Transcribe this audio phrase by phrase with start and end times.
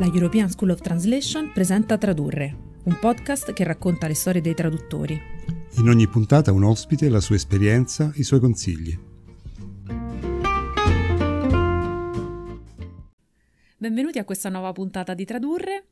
[0.00, 5.20] La European School of Translation presenta Tradurre, un podcast che racconta le storie dei traduttori.
[5.76, 8.98] In ogni puntata un ospite, la sua esperienza, i suoi consigli.
[13.76, 15.84] Benvenuti a questa nuova puntata di Tradurre.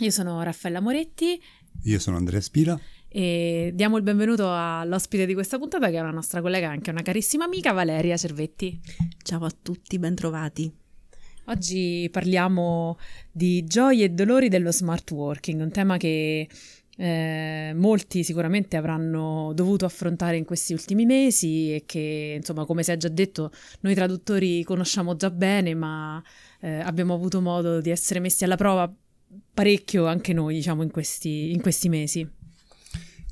[0.00, 1.40] Io sono Raffaella Moretti.
[1.84, 2.78] Io sono Andrea Spira.
[3.08, 7.00] E diamo il benvenuto all'ospite di questa puntata, che è una nostra collega, anche una
[7.00, 8.78] carissima amica, Valeria Cervetti.
[9.22, 10.80] Ciao a tutti, bentrovati.
[11.46, 12.98] Oggi parliamo
[13.30, 16.48] di gioie e dolori dello smart working, un tema che
[16.96, 22.92] eh, molti sicuramente avranno dovuto affrontare in questi ultimi mesi e che, insomma, come si
[22.92, 23.50] è già detto,
[23.80, 26.22] noi traduttori conosciamo già bene, ma
[26.60, 28.92] eh, abbiamo avuto modo di essere messi alla prova
[29.52, 32.28] parecchio anche noi, diciamo, in questi, in questi mesi.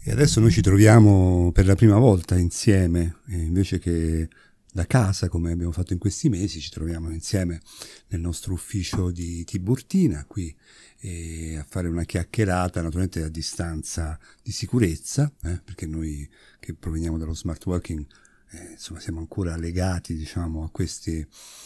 [0.02, 4.29] E adesso noi ci troviamo per la prima volta insieme, invece che
[4.73, 7.60] da casa, come abbiamo fatto in questi mesi, ci troviamo insieme
[8.09, 10.54] nel nostro ufficio di Tiburtina, qui
[11.01, 17.18] eh, a fare una chiacchierata, naturalmente a distanza di sicurezza, eh, perché noi che proveniamo
[17.18, 18.07] dallo smart working
[18.52, 21.24] eh, insomma, siamo ancora legati diciamo, a, questi,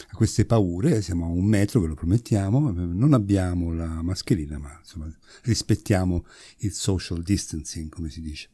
[0.09, 4.77] a, queste paure, siamo a un metro, ve lo promettiamo, non abbiamo la mascherina, ma
[4.79, 5.11] insomma,
[5.43, 6.25] rispettiamo
[6.59, 8.49] il social distancing, come si dice.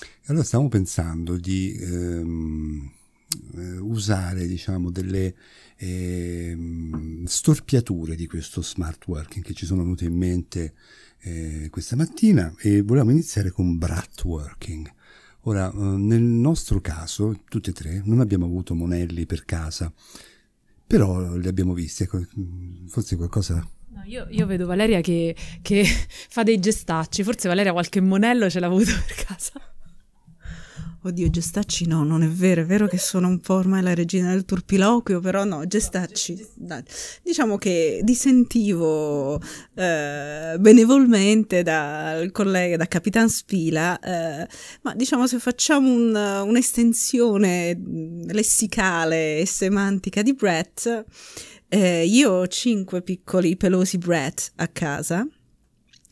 [0.00, 3.01] E allora stiamo pensando di ehm, eh,
[3.80, 5.34] usare diciamo, delle
[5.76, 10.74] ehm, storpiature di questo smart working che ci sono venute in mente
[11.20, 14.92] eh, questa mattina e volevamo iniziare con brat working
[15.44, 19.92] Ora, eh, nel nostro caso, tutti e tre, non abbiamo avuto monelli per casa,
[20.86, 22.24] però li abbiamo visti, ecco,
[22.86, 23.66] forse qualcosa...
[23.88, 25.84] No, io, io, vedo Valeria che, che
[26.28, 29.52] fa dei gestacci, forse Valeria qualche monello ce l'ha avuto per casa.
[31.04, 34.30] Oddio, Gestacci no, non è vero, è vero che sono un po' ormai la regina
[34.30, 36.80] del turpiloquio, però no, Gestacci, dai.
[37.24, 39.40] diciamo che dissentivo
[39.74, 44.46] eh, benevolmente dal collega, da Capitan Spila, eh,
[44.82, 47.76] ma diciamo se facciamo un, un'estensione
[48.28, 51.04] lessicale e semantica di Brett,
[51.66, 55.26] eh, io ho cinque piccoli pelosi Brett a casa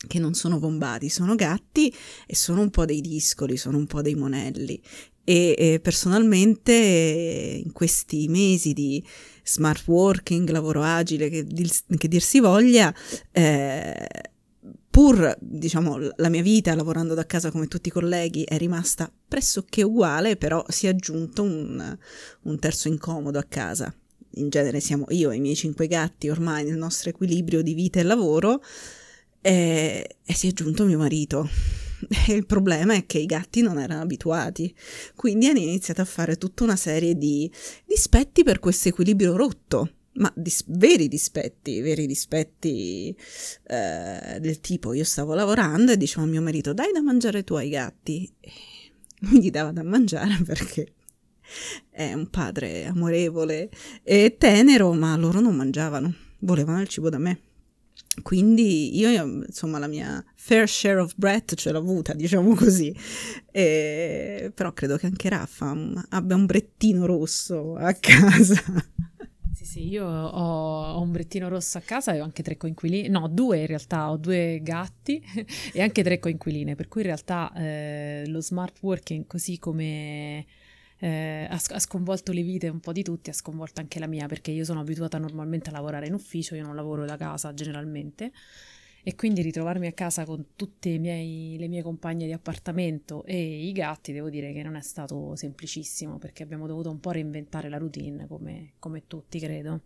[0.07, 1.93] che non sono bombati, sono gatti
[2.25, 4.81] e sono un po' dei discoli, sono un po' dei monelli.
[5.23, 9.03] E, e personalmente in questi mesi di
[9.43, 12.93] smart working, lavoro agile, che, che dir si voglia,
[13.31, 14.07] eh,
[14.89, 19.83] pur diciamo la mia vita lavorando da casa come tutti i colleghi è rimasta pressoché
[19.83, 21.97] uguale, però si è aggiunto un,
[22.41, 23.93] un terzo incomodo a casa.
[24.35, 27.99] In genere siamo io e i miei cinque gatti ormai nel nostro equilibrio di vita
[27.99, 28.61] e lavoro
[29.41, 31.49] e, e si è aggiunto mio marito.
[32.27, 34.73] E il problema è che i gatti non erano abituati,
[35.15, 37.49] quindi hanno iniziato a fare tutta una serie di
[37.85, 43.15] dispetti per questo equilibrio rotto, ma dis- veri dispetti, veri dispetti
[43.67, 47.53] eh, del tipo io stavo lavorando e dicevo a mio marito dai da mangiare tu
[47.53, 48.51] ai gatti, e
[49.19, 50.93] mi gli dava da mangiare perché
[51.89, 53.69] è un padre amorevole
[54.03, 57.50] e tenero, ma loro non mangiavano, volevano il cibo da me.
[58.21, 59.09] Quindi io,
[59.45, 62.93] insomma, la mia fair share of breath ce l'ho avuta, diciamo così.
[63.51, 65.73] E, però credo che anche Raffa
[66.09, 68.61] abbia un brettino rosso a casa.
[69.53, 73.07] Sì, sì, io ho, ho un brettino rosso a casa e ho anche tre coinquiline,
[73.07, 75.23] no, due in realtà, ho due gatti
[75.71, 80.45] e anche tre coinquiline, per cui in realtà eh, lo smart working, così come
[81.03, 84.51] eh, ha, sconvolto le vite un po' di tutti, ha sconvolto anche la mia perché
[84.51, 88.31] io sono abituata normalmente a lavorare in ufficio, io non lavoro da casa generalmente
[89.03, 93.71] e quindi ritrovarmi a casa con tutte miei, le mie compagne di appartamento e i
[93.71, 97.77] gatti devo dire che non è stato semplicissimo perché abbiamo dovuto un po' reinventare la
[97.77, 99.81] routine come, come tutti credo.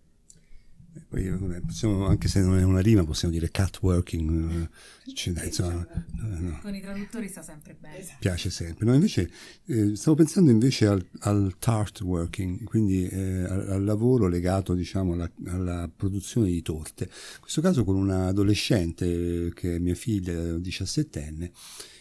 [1.07, 1.29] Poi,
[1.65, 4.69] possiamo, anche se non è una rima, possiamo dire cat working.
[5.05, 6.59] Eh, cioè, insomma, no.
[6.61, 8.05] Con i traduttori sta sempre bene.
[8.19, 8.85] Piace sempre.
[8.85, 9.29] No, invece,
[9.65, 15.13] eh, stavo pensando invece al, al tart working, quindi eh, al, al, lavoro legato diciamo,
[15.13, 17.03] alla, alla, produzione di torte.
[17.05, 21.51] In questo caso con una adolescente che è mia figlia, 17enne.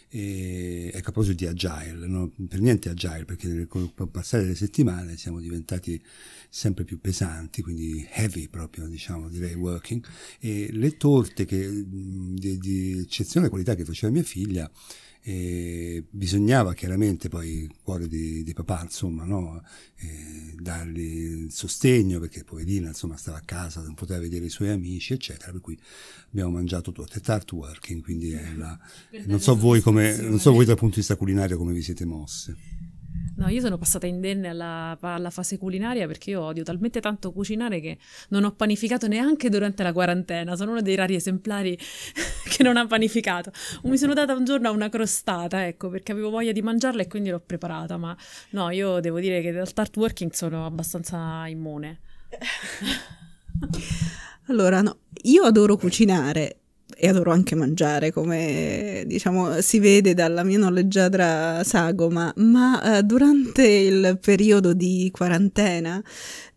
[0.09, 2.31] E, ecco, a proposito di agile, no?
[2.47, 6.01] per niente agile, perché con passare delle settimane siamo diventati
[6.49, 10.05] sempre più pesanti, quindi heavy proprio, diciamo, direi working,
[10.39, 14.71] e le torte che, di, di eccezionale qualità che faceva mia figlia,
[15.27, 19.63] e bisognava chiaramente poi il cuore di, di papà insomma no?
[20.61, 25.51] Dargli sostegno perché poverina insomma stava a casa non poteva vedere i suoi amici eccetera
[25.51, 25.77] per cui
[26.31, 28.77] abbiamo mangiato torte tart working quindi è la,
[29.25, 32.05] non so voi come non so voi dal punto di vista culinario come vi siete
[32.05, 32.55] mosse
[33.37, 37.81] No, io sono passata indenne alla, alla, fase culinaria perché io odio talmente tanto cucinare
[37.81, 37.97] che
[38.29, 40.55] non ho panificato neanche durante la quarantena.
[40.55, 41.77] Sono uno dei rari esemplari
[42.47, 43.51] che non ha panificato.
[43.83, 47.29] Mi sono data un giorno una crostata, ecco, perché avevo voglia di mangiarla e quindi
[47.29, 47.97] l'ho preparata.
[47.97, 48.15] Ma
[48.51, 51.99] no, io devo dire che dal start working sono abbastanza immune.
[54.47, 56.59] allora, no, io adoro cucinare
[56.97, 63.67] e adoro anche mangiare, come diciamo si vede dalla mia noleggiadra sagoma, ma eh, durante
[63.67, 66.01] il periodo di quarantena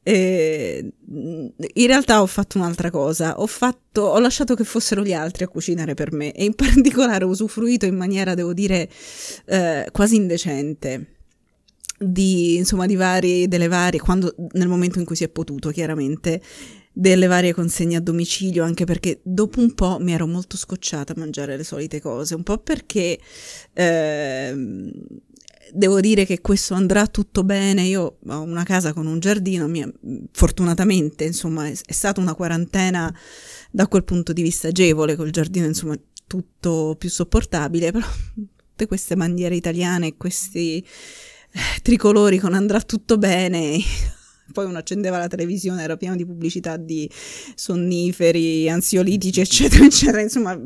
[0.08, 5.44] eh, in realtà ho fatto un'altra cosa, ho, fatto, ho lasciato che fossero gli altri
[5.44, 8.88] a cucinare per me e in particolare ho usufruito in maniera, devo dire,
[9.44, 11.17] eh, quasi indecente
[11.99, 16.41] di, insomma, di vari, delle varie, quando, nel momento in cui si è potuto, chiaramente,
[16.99, 21.17] delle varie consegne a domicilio, anche perché dopo un po' mi ero molto scocciata a
[21.17, 23.17] mangiare le solite cose, un po' perché
[23.73, 24.93] eh,
[25.73, 29.89] devo dire che questo andrà tutto bene, io ho una casa con un giardino, mia,
[30.33, 33.17] fortunatamente insomma è, è stata una quarantena
[33.71, 35.97] da quel punto di vista agevole, col giardino insomma
[36.27, 40.85] tutto più sopportabile, però tutte queste bandiere italiane, questi
[41.81, 43.79] tricolori con andrà tutto bene.
[44.53, 47.11] Poi uno accendeva la televisione, era pieno di pubblicità di
[47.55, 50.21] sonniferi, ansiolitici, eccetera, eccetera.
[50.21, 50.59] Insomma,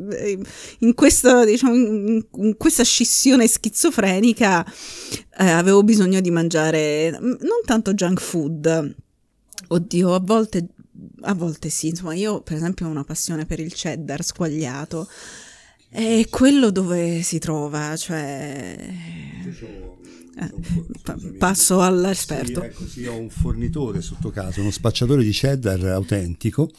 [0.79, 8.19] in questa, diciamo, in questa scissione schizofrenica eh, avevo bisogno di mangiare non tanto junk
[8.19, 8.95] food.
[9.67, 10.67] Oddio, a volte,
[11.21, 11.87] a volte sì.
[11.89, 15.07] Insomma, io per esempio ho una passione per il cheddar squagliato.
[15.89, 18.75] È quello dove si trova, cioè...
[20.35, 22.61] Eh, passo all'esperto.
[22.61, 26.71] Sì, ecco, sì, ho un fornitore sotto casa, uno spacciatore di cheddar autentico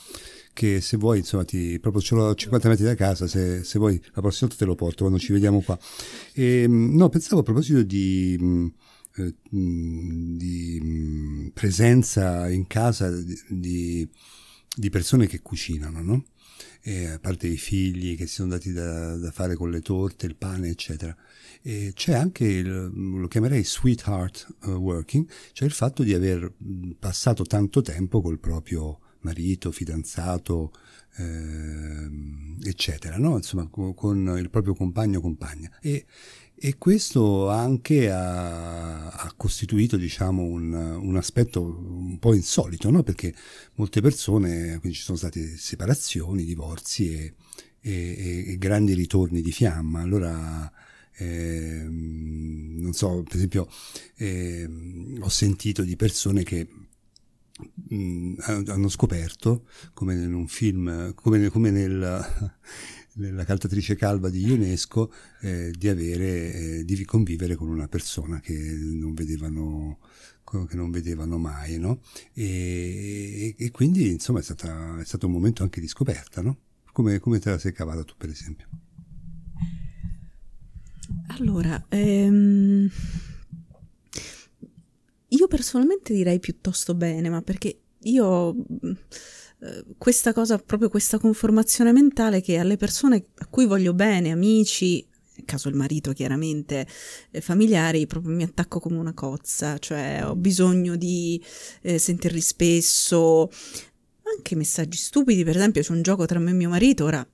[0.55, 3.79] che se vuoi, insomma, ti, proprio ce l'ho a 50 metri da casa, se, se,
[3.79, 5.79] vuoi la prossima volta te lo porto quando ci vediamo qua.
[6.33, 8.67] E, ehm, no, pensavo a proposito di, mm,
[9.17, 13.11] eh, mm, di mm, presenza in casa
[13.49, 14.09] di,
[14.77, 16.25] di persone che cucinano, no?
[16.87, 20.27] E a parte i figli che si sono dati da, da fare con le torte,
[20.27, 21.17] il pane, eccetera.
[21.63, 26.53] E c'è anche, il, lo chiamerei sweetheart uh, working, cioè il fatto di aver
[26.99, 30.73] passato tanto tempo col proprio marito, fidanzato,
[31.17, 32.09] eh,
[32.63, 33.37] eccetera, no?
[33.37, 35.71] insomma con, il proprio compagno o compagna.
[35.81, 36.07] E,
[36.57, 43.03] e questo anche ha, ha costituito diciamo, un, un, aspetto un po' insolito, no?
[43.03, 43.35] perché
[43.75, 47.35] molte persone, quindi ci sono state separazioni, divorzi e,
[47.81, 50.01] e, e grandi ritorni di fiamma.
[50.01, 50.71] Allora
[51.17, 53.69] eh, non so, per esempio,
[54.17, 54.69] eh,
[55.21, 56.67] ho sentito di persone che
[58.67, 62.53] hanno scoperto, come in un film, come, come nel,
[63.15, 68.55] nella caltatrice calva di UNESCO, eh, di avere, eh, di convivere con una persona che
[68.55, 69.99] non vedevano
[70.69, 72.01] che non vedevano mai, no?
[72.33, 76.59] E, e, quindi insomma è, stata, è, stato un momento anche di scoperta, no?
[76.93, 78.69] Come, come te la sei cavata tu per esempio?
[81.29, 82.89] Allora, ehm,
[85.39, 88.55] io personalmente direi piuttosto bene, ma perché io
[89.61, 95.07] eh, questa cosa, proprio questa conformazione mentale che alle persone a cui voglio bene, amici,
[95.45, 96.87] caso il marito chiaramente,
[97.41, 101.43] familiari, proprio mi attacco come una cozza, cioè ho bisogno di
[101.83, 103.51] eh, sentirli spesso,
[104.37, 107.27] anche messaggi stupidi, per esempio c'è un gioco tra me e mio marito, ora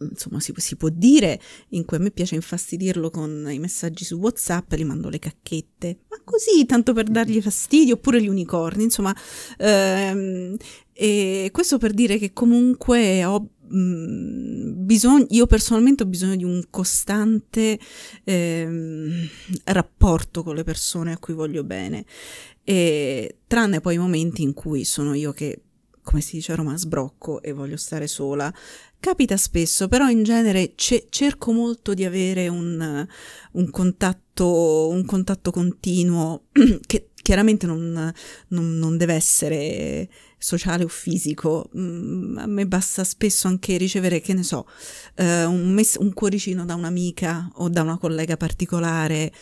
[0.00, 4.16] insomma si, si, può dire, in cui a me piace infastidirlo con i messaggi su
[4.16, 9.14] WhatsApp, gli mando le cacchette, ma così, tanto per dargli fastidio, oppure gli unicorni, insomma,
[9.58, 10.56] ehm,
[10.92, 17.78] e questo per dire che comunque ho bisogno, io personalmente ho bisogno di un costante
[18.22, 19.28] ehm,
[19.64, 22.04] rapporto con le persone a cui voglio bene,
[22.62, 25.60] e, tranne poi i momenti in cui sono io che
[26.06, 28.52] come si dice a Roma, sbrocco e voglio stare sola.
[29.06, 33.06] Capita spesso, però in genere ce- cerco molto di avere un,
[33.52, 36.46] un, contatto, un contatto continuo
[36.84, 38.12] che chiaramente non,
[38.48, 40.08] non, non, deve essere
[40.38, 41.70] sociale o fisico.
[41.78, 44.66] Mm, a me basta spesso anche ricevere, che ne so,
[45.14, 49.32] eh, un, mess- un cuoricino da un'amica o da una collega particolare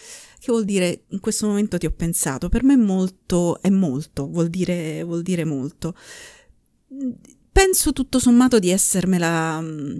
[0.40, 2.50] che vuol dire in questo momento ti ho pensato.
[2.50, 5.94] Per me molto, è molto, vuol dire, vuol dire molto
[7.54, 9.96] penso tutto sommato di essermela mm,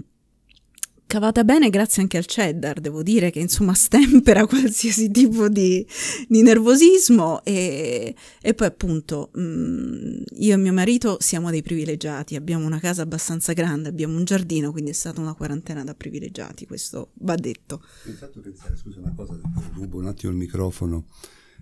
[1.07, 5.87] cavata bene grazie anche al cheddar, devo dire che insomma stempera qualsiasi tipo di,
[6.27, 12.35] di nervosismo e, e, poi appunto mh, mm, io e mio marito siamo dei privilegiati,
[12.35, 16.67] abbiamo una casa abbastanza grande, abbiamo un giardino, quindi è stata una quarantena da privilegiati,
[16.67, 17.81] questo va detto.
[18.03, 19.39] Mi hai pensare, scusa una cosa,
[19.75, 21.05] rubo un attimo il microfono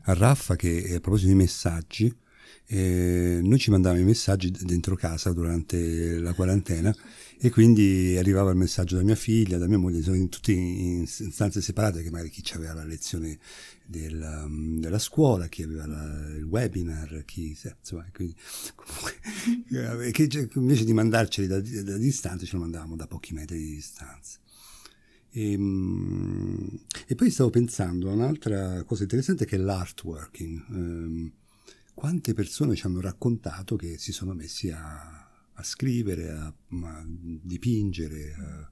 [0.06, 2.12] a Raffa che a proposito di messaggi,
[2.68, 6.96] eh, noi ci mandavamo i messaggi dentro casa durante la quarantena
[7.38, 11.06] e quindi arrivava il messaggio da mia figlia, da mia moglie, sono in, tutti in
[11.06, 13.38] stanze separate che magari chi aveva la lezione
[13.86, 18.34] della, della scuola, chi aveva la, il webinar, chi insomma, quindi,
[18.76, 23.74] comunque, che, invece di mandarceli da, da distanza ce lo mandavamo da pochi metri di
[23.76, 24.40] distanza.
[25.32, 31.32] E, ehm, e, poi stavo pensando a un'altra cosa interessante che è l'artworking.
[31.94, 38.34] Quante persone ci hanno raccontato che si sono messi a, a scrivere, a, a dipingere.
[38.34, 38.72] A...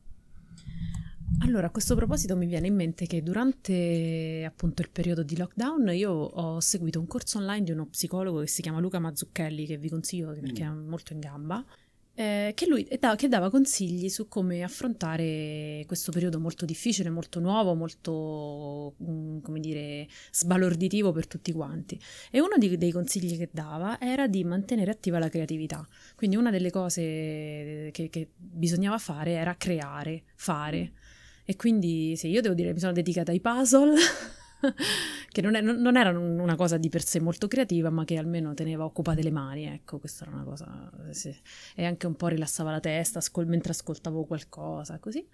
[1.40, 5.90] Allora, a questo proposito mi viene in mente che durante appunto il periodo di lockdown
[5.94, 9.78] io ho seguito un corso online di uno psicologo che si chiama Luca Mazzucchelli, che
[9.78, 10.68] vi consiglio perché mm.
[10.68, 11.66] è molto in gamba,
[12.14, 17.40] eh, che lui da, che dava consigli su come affrontare questo periodo molto difficile, molto
[17.40, 22.00] nuovo, molto, mm, come dire, sbalorditivo per tutti quanti.
[22.30, 25.88] E uno di, dei consigli che dava era di mantenere attiva la creatività.
[26.16, 30.92] Quindi una delle cose che, che bisognava fare era creare, fare.
[31.46, 33.96] E quindi se io devo dire mi sono dedicata ai puzzle
[35.30, 38.54] che non, è, non, era una cosa di per sé molto creativa, ma che almeno
[38.54, 41.36] teneva occupate le mani, ecco, questa era una cosa, sì.
[41.76, 45.28] e anche un po' rilassava la testa ascol- mentre ascoltavo qualcosa, così.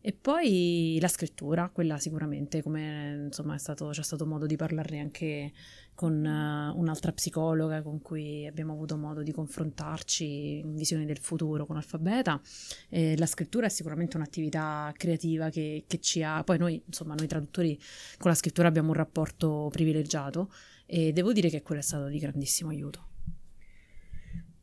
[0.00, 5.52] E poi la scrittura, quella sicuramente, come insomma stato, c'è stato modo di parlarne anche
[5.96, 11.66] con uh, un'altra psicologa con cui abbiamo avuto modo di confrontarci in visione del futuro
[11.66, 12.40] con Alfabeta.
[12.88, 16.44] E la scrittura è sicuramente un'attività creativa che, che ci ha...
[16.44, 17.76] Poi noi, insomma, noi traduttori
[18.18, 20.52] con la scrittura abbiamo un rapporto privilegiato
[20.84, 23.08] e devo dire che quello è stato di grandissimo aiuto.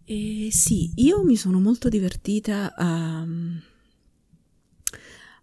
[0.05, 3.25] Eh, sì, io mi sono molto divertita a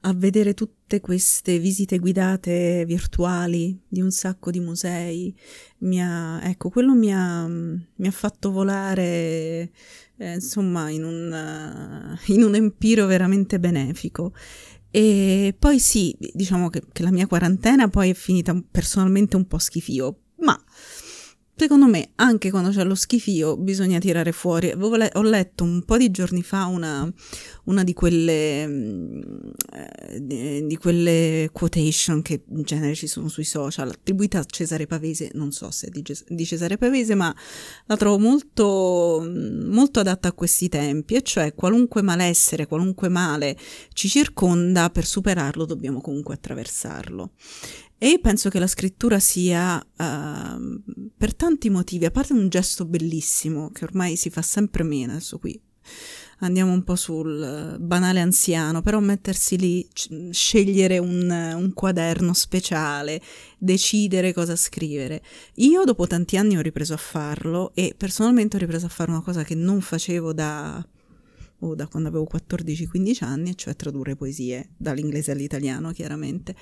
[0.02, 5.35] a vedere tutte queste visite guidate virtuali di un sacco di musei.
[5.78, 9.71] Mi ha, ecco, quello mi ha, mi ha fatto volare,
[10.16, 14.33] eh, insomma, in un, uh, in un empiro veramente benefico.
[14.90, 19.59] E poi sì, diciamo che, che la mia quarantena poi è finita personalmente un po'
[19.59, 20.61] schifio, ma
[21.61, 24.73] Secondo me, anche quando c'è lo schifio, bisogna tirare fuori.
[24.73, 27.07] Ho letto un po' di giorni fa una,
[27.71, 34.41] una di, quelle, eh, di quelle quotation che in genere ci sono sui social, attribuita
[34.41, 37.35] a Cesare Pavese, non so se è di, Cesare Pavese, ma
[37.87, 43.57] la trovo molto, molto adatta a questi tempi, e cioè qualunque malessere, qualunque male
[43.93, 47.33] ci circonda, per superarlo dobbiamo comunque attraversarlo.
[48.03, 50.83] E penso che la scrittura sia, uh,
[51.17, 55.39] per tanti motivi, a parte un gesto bellissimo che ormai si fa sempre meno, adesso
[55.39, 55.61] qui
[56.40, 59.88] andiamo un po' sul banale anziano, però mettersi lì,
[60.30, 63.20] scegliere un, un, quaderno speciale,
[63.59, 65.23] decidere cosa scrivere.
[65.56, 69.23] Io dopo tanti anni ho ripreso a farlo e personalmente ho ripreso a fare una
[69.23, 70.85] cosa che non facevo da
[71.61, 76.55] o da quando avevo 14-15 anni, cioè tradurre poesie dall'inglese all'italiano, chiaramente.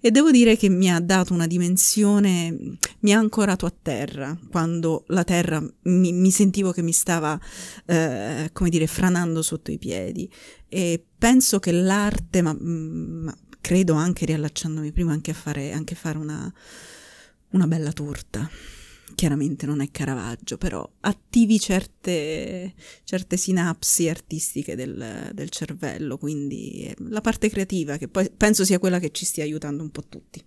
[0.00, 5.04] E devo dire che mi ha dato una dimensione, mi ha ancorato a terra, quando
[5.08, 7.38] la terra mi, mi sentivo che mi stava,
[7.84, 10.30] eh, come dire, franando sotto i piedi.
[10.68, 16.18] E penso che l'arte, ma, ma credo anche riallacciandomi prima anche a fare, anche fare
[16.18, 16.52] una,
[17.50, 18.48] una bella torta
[19.14, 27.20] chiaramente non è Caravaggio, però attivi certe, certe sinapsi artistiche del, del, cervello, quindi la
[27.20, 30.42] parte creativa che poi penso sia quella che ci stia aiutando un po' tutti.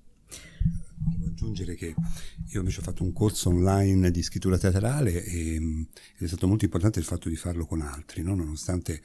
[1.18, 1.96] Devo aggiungere che
[2.52, 5.88] io invece ho fatto un corso online di scrittura teatrale e, ed
[6.18, 8.36] è stato molto importante il fatto di farlo con altri, no?
[8.36, 9.02] nonostante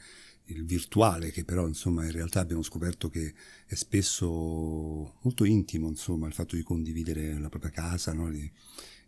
[0.49, 3.33] il virtuale che però insomma in realtà abbiamo scoperto che
[3.65, 8.29] è spesso molto intimo insomma il fatto di condividere la propria casa no?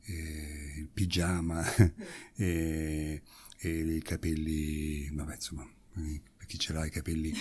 [0.07, 1.63] Eh, il pigiama
[2.35, 3.21] e,
[3.57, 7.33] e, i capelli, vabbè insomma, per chi ce l'ha i capelli,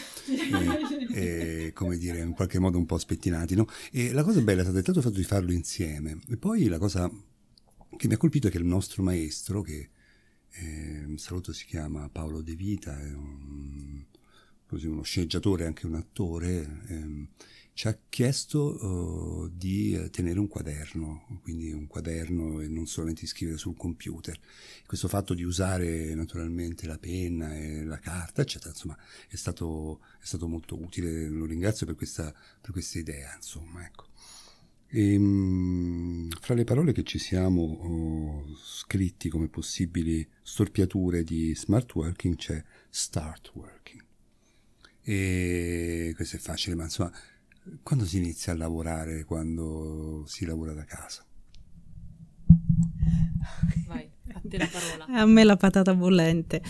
[1.15, 3.67] eh, come dire, in qualche modo un po' spettinati, no?
[3.93, 7.11] E la cosa bella è stato il fatto di farlo insieme e poi la cosa
[7.97, 9.91] che mi ha colpito è che il nostro maestro, che
[10.51, 14.05] eh, saluto si chiama Paolo De Vita, è un,
[14.69, 17.29] uno sceneggiatore, anche un attore, eh,
[17.77, 23.59] ci ha chiesto uh, di tenere un quaderno, quindi un quaderno e non solamente scrivere
[23.59, 24.35] sul computer.
[24.87, 28.97] Questo fatto di usare naturalmente la penna e la carta, eccetera, insomma,
[29.29, 34.07] è stato, è stato molto utile, lo ringrazio per questa, per questa idea, insomma, ecco.
[34.89, 41.95] E, um, fra le parole che ci siamo oh, scritti come possibili storpiature di smart
[41.95, 44.06] working c'è start working.
[45.09, 47.13] E questo è facile, ma insomma
[47.85, 51.25] quando si inizia a lavorare, quando si lavora da casa?
[53.87, 55.21] Vai, a te la parola.
[55.21, 56.61] A me la patata bollente.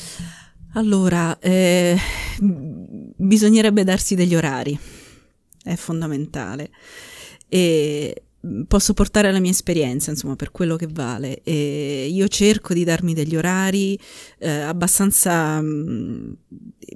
[0.75, 1.97] Allora, eh,
[3.17, 4.79] bisognerebbe darsi degli orari,
[5.63, 6.71] è fondamentale.
[7.49, 8.25] E
[8.69, 11.41] posso portare la mia esperienza, insomma, per quello che vale.
[11.43, 13.99] E io cerco di darmi degli orari
[14.41, 16.33] eh, abbastanza mh, mm,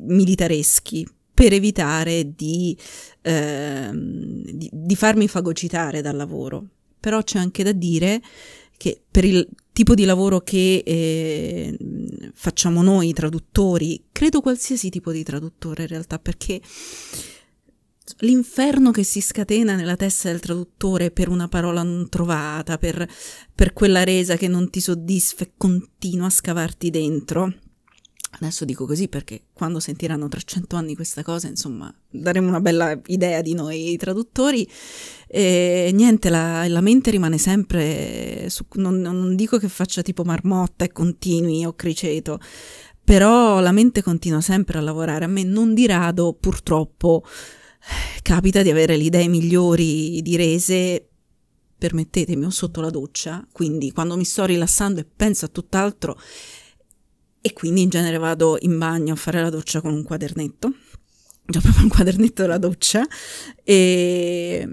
[0.00, 1.06] militareschi
[1.40, 2.76] per evitare di,
[3.22, 6.66] eh, di, di farmi fagocitare dal lavoro.
[7.00, 8.20] Però c'è anche da dire
[8.76, 11.78] che per il tipo di lavoro che eh,
[12.34, 16.60] facciamo noi traduttori, credo qualsiasi tipo di traduttore in realtà, perché
[18.18, 23.08] l'inferno che si scatena nella testa del traduttore per una parola non trovata, per,
[23.54, 27.54] per quella resa che non ti soddisfa e continua a scavarti dentro.
[28.32, 32.98] Adesso dico così perché quando sentiranno tra cento anni questa cosa, insomma, daremo una bella
[33.06, 34.66] idea di noi traduttori.
[35.26, 40.84] E niente, la, la mente rimane sempre, su, non, non dico che faccia tipo marmotta
[40.84, 42.38] e continui o criceto,
[43.02, 45.24] però la mente continua sempre a lavorare.
[45.24, 47.24] A me non di rado, purtroppo,
[48.22, 51.08] capita di avere le idee migliori di rese,
[51.76, 56.16] permettetemi, o sotto la doccia, quindi quando mi sto rilassando e penso a tutt'altro,
[57.40, 60.72] e quindi in genere vado in bagno a fare la doccia con un quadernetto,
[61.46, 63.06] già proprio un quadernetto della doccia,
[63.64, 64.68] e,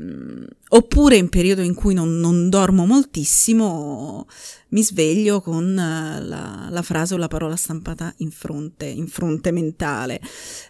[0.70, 4.28] oppure in periodo in cui non, non, dormo moltissimo
[4.70, 10.22] mi sveglio con la, la, frase o la parola stampata in fronte, in fronte mentale.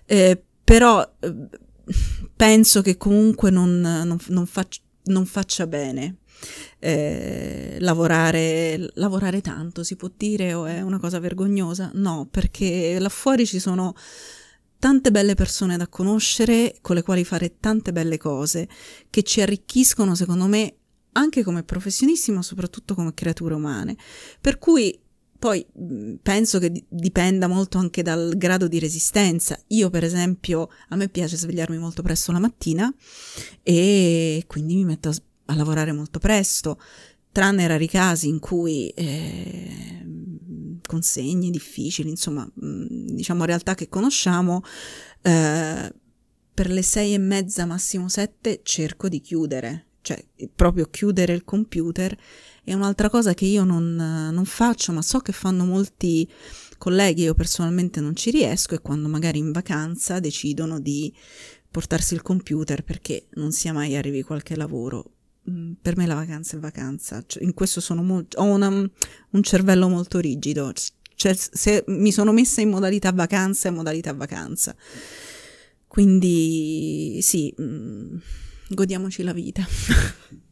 [0.05, 1.09] Eh, però
[2.35, 6.17] penso che comunque non, non, non, faccia, non faccia bene.
[6.79, 11.89] Eh, lavorare, lavorare tanto si può dire o è una cosa vergognosa?
[11.93, 13.95] No, perché là fuori ci sono
[14.79, 18.67] tante belle persone da conoscere con le quali fare tante belle cose
[19.09, 20.75] che ci arricchiscono secondo me
[21.13, 23.95] anche come professionisti ma soprattutto come creature umane.
[24.39, 24.99] Per cui
[25.37, 25.65] poi
[26.21, 29.59] penso che dipenda molto anche dal grado di resistenza.
[29.67, 32.91] Io, per esempio, a me piace svegliarmi molto presto la mattina
[33.61, 35.15] e quindi mi metto a,
[35.47, 36.79] a lavorare molto presto,
[37.31, 40.05] tranne rari casi in cui eh,
[40.85, 44.63] consegne difficili, insomma, diciamo realtà che conosciamo.
[45.21, 45.93] Eh,
[46.57, 52.17] per le sei e mezza, massimo sette, cerco di chiudere, cioè proprio chiudere il computer
[52.63, 56.27] è un'altra cosa che io non, non faccio, ma so che fanno molti
[56.77, 61.13] colleghi, io personalmente non ci riesco e quando magari in vacanza decidono di
[61.69, 65.16] portarsi il computer perché non sia mai arrivi qualche lavoro.
[65.49, 69.43] Mm, per me la vacanza è vacanza, cioè, in questo sono molto, ho una, un
[69.43, 70.73] cervello molto rigido,
[71.15, 74.75] cioè se mi sono messa in modalità vacanza è modalità vacanza.
[75.87, 78.17] Quindi sì, mm,
[78.69, 79.65] godiamoci la vita.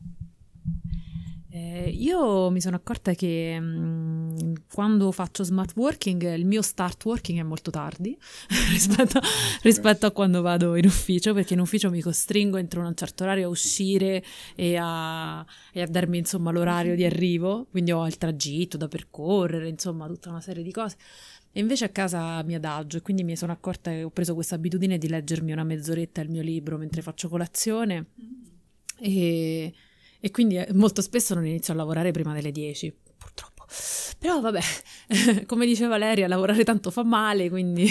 [1.56, 7.06] Eh, io mi sono accorta che mh, mm, quando faccio smart working il mio start
[7.06, 8.18] working è molto tardi
[8.72, 9.22] rispetto,
[9.62, 13.48] rispetto, a quando vado in ufficio perché in ufficio mi costringo entro un certo orario
[13.48, 14.22] a uscire
[14.54, 19.70] e a, e a darmi insomma l'orario di arrivo quindi ho il tragitto da percorrere
[19.70, 20.98] insomma tutta una serie di cose.
[21.54, 24.56] E invece a casa mi adagio e quindi mi sono accorta che ho preso questa
[24.56, 28.08] abitudine di leggermi una mezz'oretta il mio libro mentre faccio colazione
[29.00, 29.74] e
[30.26, 33.66] e quindi eh, molto spesso non inizio a lavorare prima delle 10, purtroppo.
[34.18, 34.60] Però vabbè,
[35.46, 37.88] come dice Valeria, lavorare tanto fa male, quindi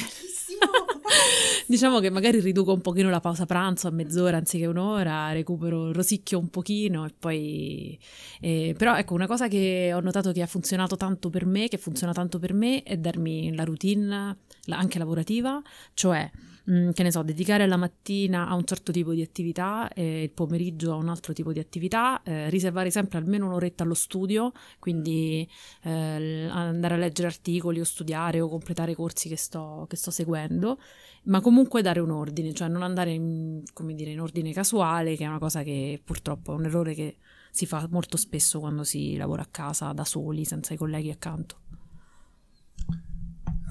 [1.68, 6.40] diciamo che magari riduco un pochino la pausa pranzo a mezz'ora anziché un'ora, recupero, rosicchio
[6.40, 7.96] un pochino e poi...
[8.40, 11.78] Eh, però ecco, una cosa che ho notato che ha funzionato tanto per me, che
[11.78, 14.38] funziona tanto per me, è darmi la routine,
[14.70, 15.62] anche lavorativa,
[15.94, 16.28] cioè
[16.70, 20.30] Mm, che ne so, dedicare la mattina a un certo tipo di attività e il
[20.30, 25.46] pomeriggio a un altro tipo di attività, eh, riservare sempre almeno un'oretta allo studio, quindi
[25.82, 30.78] eh, andare a leggere articoli o studiare o completare corsi che sto, che sto seguendo,
[31.24, 35.24] ma comunque dare un ordine, cioè non andare in, come dire, in ordine casuale, che
[35.24, 37.16] è una cosa che purtroppo è un errore che
[37.50, 41.58] si fa molto spesso quando si lavora a casa da soli, senza i colleghi accanto.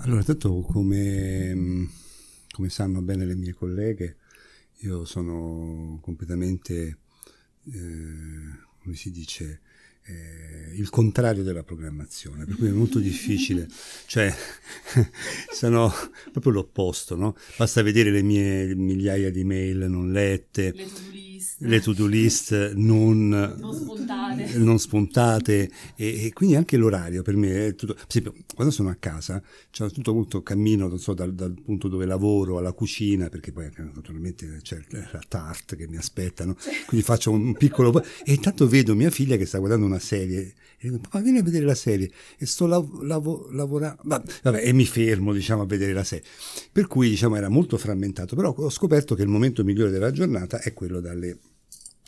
[0.04, 2.02] Allora, tanto come
[2.54, 4.18] come sanno bene le mie colleghe,
[4.82, 7.00] io sono completamente,
[7.64, 9.62] eh, come si dice,
[10.06, 13.68] eh, il contrario della programmazione, per cui è molto difficile,
[14.06, 14.34] cioè
[15.54, 15.94] sono
[16.32, 17.36] proprio l'opposto, no?
[17.58, 22.74] Basta vedere le mie migliaia di mail non lette, le to-do list, le to-do list
[22.74, 28.06] non, non spuntate, non spuntate e, e, quindi anche l'orario per me è tutto, per
[28.08, 32.06] esempio quando sono a casa c'è tutto molto cammino, non so, dal, dal, punto dove
[32.06, 37.56] lavoro alla cucina, perché poi naturalmente c'è la tart che mi aspettano, quindi faccio un
[37.56, 40.54] piccolo, e intanto vedo mia figlia che sta guardando una una serie.
[40.78, 44.74] E dico, ma vieni a vedere la serie e sto lav- lav- lavorando, vabbè, e
[44.74, 46.26] mi fermo diciamo a vedere la serie.
[46.72, 50.60] Per cui diciamo era molto frammentato, però ho scoperto che il momento migliore della giornata
[50.60, 51.38] è quello dalle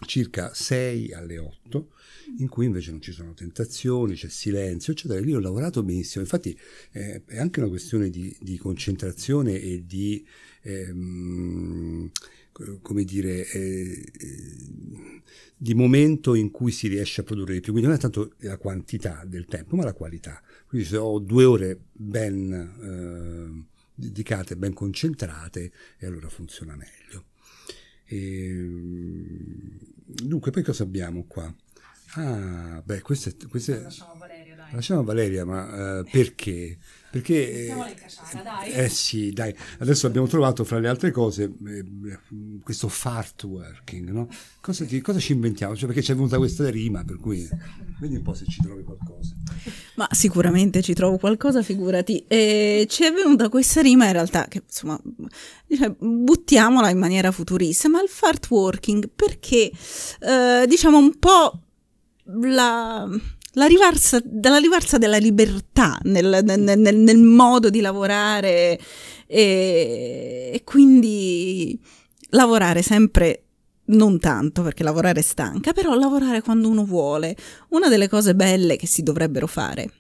[0.05, 1.89] circa 6 alle 8
[2.37, 5.19] in cui invece non ci sono tentazioni, c'è silenzio, eccetera.
[5.19, 6.23] Lì ho lavorato benissimo.
[6.23, 6.57] Infatti
[6.91, 10.25] eh, è anche una questione di, di concentrazione e di,
[10.63, 12.09] ehm,
[12.81, 14.11] come dire, eh,
[15.57, 17.71] di momento in cui si riesce a produrre di più.
[17.71, 20.41] Quindi non è tanto la quantità del tempo, ma la qualità.
[20.67, 27.25] Quindi se ho due ore ben eh, dedicate, ben concentrate, e allora funziona meglio.
[28.05, 28.53] E,
[30.05, 31.53] dunque, poi cosa abbiamo qua?
[32.15, 33.35] Ah, beh, queste...
[33.47, 33.83] queste...
[33.83, 33.89] A
[34.55, 34.73] Valeria, dai.
[34.73, 36.77] Lasciamo Valeria, ma uh, perché?
[37.11, 37.33] Perché...
[37.33, 38.71] Mettiamola in cacciara, dai.
[38.71, 39.55] Eh sì, dai.
[39.79, 42.19] Adesso abbiamo trovato, fra le altre cose, eh,
[42.61, 44.27] questo fart working, no?
[44.59, 45.75] Cosa, ti, cosa ci inventiamo?
[45.75, 47.47] Cioè, perché c'è venuta questa rima, per cui...
[47.97, 49.33] Vedi un po' se ci trovi qualcosa.
[49.95, 52.25] Ma sicuramente ci trovo qualcosa, figurati.
[52.27, 54.99] E ci è venuta questa rima in realtà che, insomma,
[55.65, 59.71] diciamo, buttiamola in maniera futurista, ma il fart working perché,
[60.19, 61.61] eh, diciamo, un po'
[62.25, 63.07] la,
[63.55, 68.79] la rivarsa, la rivarsa della libertà nel, nel, nel, nel modo di lavorare
[69.27, 71.79] e, e, quindi
[72.29, 73.41] lavorare sempre
[73.87, 77.35] non tanto perché lavorare stanca, però lavorare quando uno vuole.
[77.69, 79.91] Una delle cose belle che si dovrebbero fare.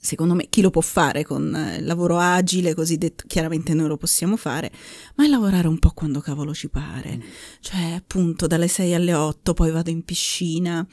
[0.00, 4.36] Secondo me chi lo può fare con il lavoro agile, cosiddetto, chiaramente noi lo possiamo
[4.36, 4.70] fare,
[5.16, 7.16] ma è lavorare un po' quando cavolo ci pare.
[7.16, 7.20] Mm.
[7.60, 10.86] Cioè, appunto, dalle 6 alle 8, poi vado in piscina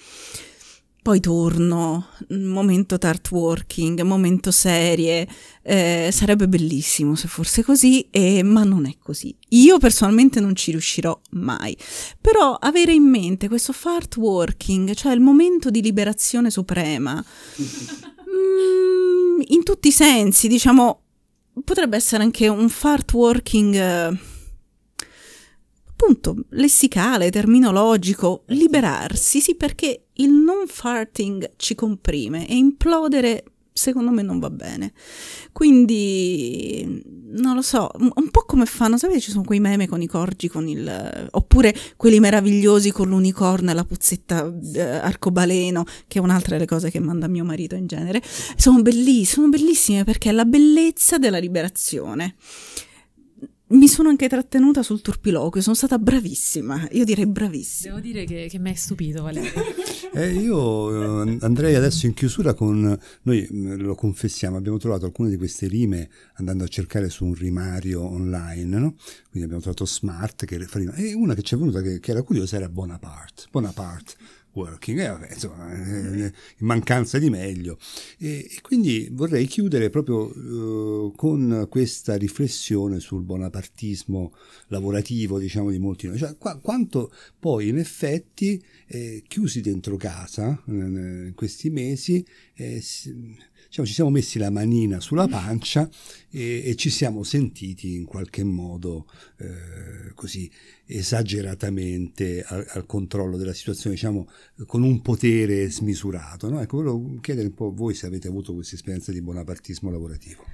[1.06, 5.28] poi torno, momento tart working, momento serie,
[5.62, 9.38] eh, sarebbe bellissimo se fosse così, eh, ma non è così.
[9.50, 11.78] Io personalmente non ci riuscirò mai,
[12.20, 17.24] però avere in mente questo fart working, cioè il momento di liberazione suprema,
[18.34, 21.02] mm, in tutti i sensi, diciamo,
[21.64, 23.76] potrebbe essere anche un fart working...
[23.76, 24.34] Eh,
[25.96, 34.22] appunto lessicale, terminologico, liberarsi, sì, perché il non farting ci comprime e implodere secondo me
[34.22, 34.94] non va bene.
[35.52, 40.08] Quindi non lo so, un po' come fanno, sapete ci sono quei meme con i
[40.08, 46.22] corgi con il oppure quelli meravigliosi con l'unicorno e la puzzetta eh, arcobaleno, che è
[46.22, 48.22] un'altra delle cose che manda mio marito in genere.
[48.56, 52.36] Sono bellissime, sono bellissime perché è la bellezza della liberazione
[53.76, 57.96] mi sono anche trattenuta sul turpiloquio, sono stata bravissima, io direi bravissima.
[57.96, 59.52] Devo dire che, che mi hai stupito Valerio.
[60.14, 65.30] eh, io eh, andrei adesso in chiusura con, noi mm, lo confessiamo, abbiamo trovato alcune
[65.30, 68.96] di queste rime andando a cercare su un rimario online, no?
[69.30, 72.24] quindi abbiamo trovato Smart che rima, e una che ci è venuta che, che era
[72.24, 74.14] curiosa era Bonaparte, Bonaparte
[74.56, 77.78] working, eh, vabbè, insomma, eh, in mancanza di meglio.
[78.18, 84.34] E, e quindi vorrei chiudere proprio uh, con questa riflessione sul bonapartismo
[84.68, 86.18] lavorativo, diciamo, di molti noi.
[86.18, 92.82] Cioè, qua, quanto poi in effetti, eh, chiusi dentro casa eh, in questi mesi, eh,
[93.76, 95.90] diciamo, ci siamo messi la manina sulla pancia
[96.30, 99.08] e, e ci siamo sentiti in qualche modo
[99.38, 100.50] eh, così
[100.86, 104.30] esageratamente al, al, controllo della situazione, diciamo
[104.66, 106.50] con un potere smisurato.
[106.50, 106.62] No?
[106.62, 110.44] Ecco, volevo chiedere un po' a voi se avete avuto questa esperienza di bonapartismo lavorativo.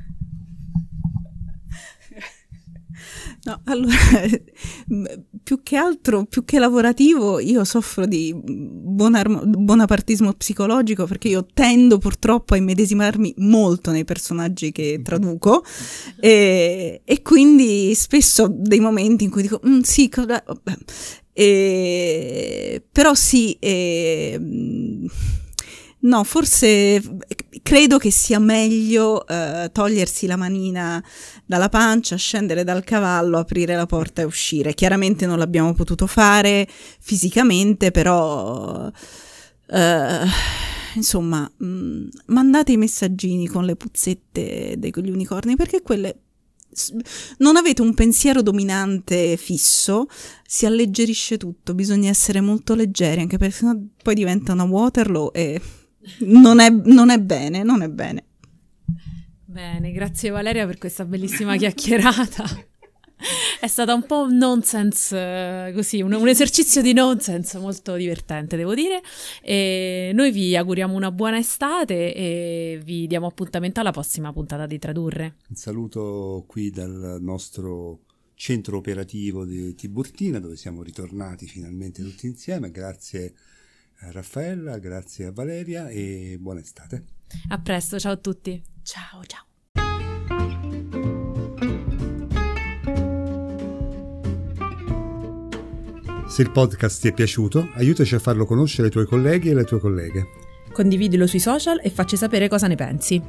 [3.43, 3.95] No, allora,
[5.43, 11.97] più che altro, più che lavorativo, io soffro di bonar- bonapartismo psicologico perché io tendo
[11.97, 15.03] purtroppo a immedesimarmi molto nei personaggi che mm-hmm.
[15.03, 15.63] traduco
[16.19, 20.43] e, e quindi spesso dei momenti in cui dico, mm, sì, cosa...
[21.33, 24.39] E, però sì, e,
[26.03, 27.01] No, forse
[27.61, 31.03] credo che sia meglio eh, togliersi la manina
[31.45, 34.73] dalla pancia, scendere dal cavallo, aprire la porta e uscire.
[34.73, 36.67] Chiaramente non l'abbiamo potuto fare
[36.99, 38.89] fisicamente, però
[39.67, 40.25] eh,
[40.95, 46.15] insomma, mh, mm, mandate i messaggini con le puzzette degli unicorni perché quelle
[47.39, 50.07] non avete un pensiero dominante fisso,
[50.47, 55.61] si alleggerisce tutto, bisogna essere molto leggeri, anche perché sennò poi diventa una Waterloo e
[56.19, 58.25] non è, non è bene, non è bene.
[59.45, 62.45] Bene, grazie Valeria per questa bellissima chiacchierata.
[63.59, 68.57] È stata un po' un nonsense, eh, così, un, un, esercizio di nonsense molto divertente,
[68.57, 69.01] devo dire.
[69.43, 74.79] E noi vi auguriamo una buona estate e vi diamo appuntamento alla prossima puntata di
[74.79, 75.35] Tradurre.
[75.49, 77.99] Un saluto qui dal nostro
[78.33, 82.71] centro operativo di Tiburtina, dove siamo ritornati finalmente tutti insieme.
[82.71, 83.50] Grazie a
[84.09, 87.03] Raffaella, grazie a Valeria e buona estate.
[87.49, 88.61] A presto, ciao a tutti.
[88.81, 89.45] Ciao, ciao.
[96.27, 99.65] Se il podcast ti è piaciuto, aiutaci a farlo conoscere ai tuoi colleghi e alle
[99.65, 100.27] tue colleghe.
[100.71, 103.21] Condividilo sui social e facci sapere cosa ne pensi.